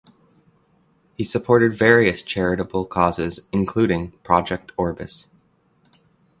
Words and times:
He 1.15 1.23
supported 1.23 1.75
various 1.75 2.23
charitable 2.23 2.85
causes 2.85 3.41
including 3.51 4.13
Project 4.23 4.71
Orbis. 4.75 5.27